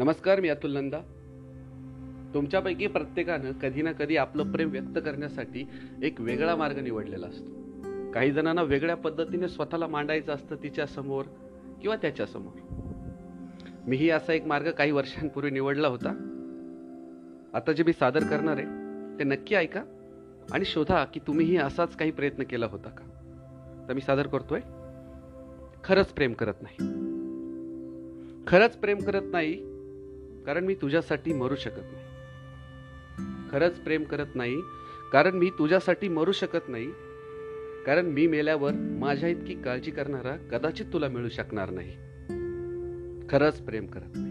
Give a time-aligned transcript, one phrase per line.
[0.00, 0.98] नमस्कार मी अतुल नंदा.
[2.34, 5.68] तुमच्यापैकी प्रत्येकानं कधी ना कधी आपलं प्रेम व्यक्त करण्यासाठी
[6.02, 7.50] एक वेगळा मार्ग निवडलेला असतो.
[8.10, 11.24] काही जणांना वेगळ्या पद्धतीने स्वतःला मांडायचं असतं तिच्या समोर
[11.82, 12.84] किंवा त्याच्यासमोर.
[13.86, 16.10] मीही असा एक मार्ग काही वर्षांपूर्वी निवडला होता.
[17.54, 18.66] आता जे मी सादर करणार आहे
[19.18, 19.82] ते नक्की ऐका
[20.52, 23.04] आणि शोधा की तुम्हीही असाच काही प्रयत्न केला होता का?
[23.88, 24.60] तर मी सादर करतोय.
[25.84, 27.00] खरंच प्रेम करत नाही.
[28.46, 29.69] खरंच प्रेम करत नाही
[30.46, 32.04] कारण मी तुझ्यासाठी मरू शकत नाही.
[33.50, 34.56] खरंच प्रेम करत नाही
[35.12, 36.90] कारण मी तुझ्यासाठी मरू शकत नाही
[37.86, 41.92] कारण मी मेल्यावर माझ्या इतकी काळजी करणारा कदाचित तुला मिळू शकणार नाही.
[43.28, 44.30] खरंच प्रेम करत नाही.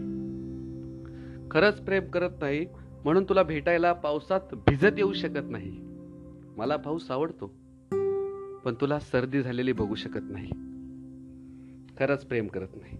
[1.50, 2.66] खरंच प्रेम करत नाही
[3.04, 5.78] म्हणून तुला भेटायला पावसात भिजत येऊ शकत नाही.
[6.56, 7.46] मला पाऊस आवडतो
[8.64, 10.50] पण तुला सर्दी झालेली बघू शकत नाही.
[11.98, 12.98] खरंच प्रेम करत नाही.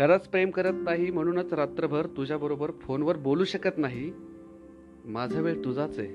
[0.00, 4.12] खरंच प्रेम करत नाही म्हणूनच रात्रभर तुझ्याबरोबर फोनवर बोलू शकत नाही.
[5.04, 6.08] माझा वेळ तुझाच आहे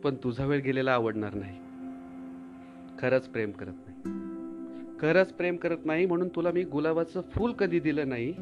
[0.00, 1.58] पण तुझा वेळ गेलेला आवडणार नाही.
[2.98, 4.02] खरंच प्रेम करत नाही.
[5.00, 8.32] खरंच प्रेम करत नाही म्हणून तुला मी गुलाबाचं फूल कधी दिलं नाही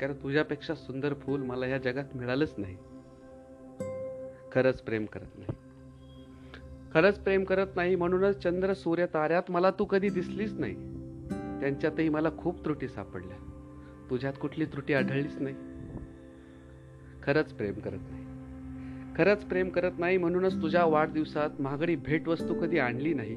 [0.00, 2.76] कारण तुझ्यापेक्षा सुंदर फूल मला या जगात मिळालंच नाही.
[4.52, 5.58] खरंच प्रेम करत नाही.
[6.94, 10.74] खरंच प्रेम करत नाही म्हणूनच चंद्र सूर्य ताऱ्यात मला तू कधी दिसलीच नाही.
[11.60, 13.36] त्यांच्यातही मला खूप त्रुटी सापडल्या.
[14.10, 15.54] तुझ्यात कुठली त्रुटी आढळलीच नाही.
[17.22, 18.24] खरंच प्रेम करत नाही.
[19.16, 23.36] खरंच प्रेम करत नाही म्हणूनच तुझ्या वाढदिवसात महागडी भेटवस्तू कधी आणली नाही.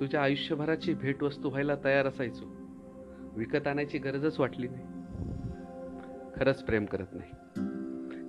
[0.00, 2.44] तुझ्या आयुष्यभराची भेटवस्तू व्हायला तयार असायचो.
[3.36, 4.84] विकत आणायची गरजच वाटली नाही.
[6.36, 7.30] खरंच प्रेम करत नाही.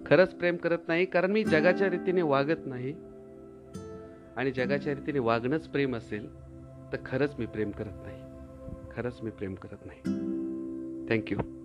[0.05, 2.93] खरंच प्रेम करत नाही कारण मी जगाच्या रीतीने वागत नाही.
[4.37, 6.33] आणि जगाच्या रीतीने वागणंच प्रेम असेल
[6.91, 8.21] तर खरंच मी प्रेम करत नाही.
[8.91, 10.32] खरंच मी प्रेम करत नाही.
[11.07, 11.62] Thank you.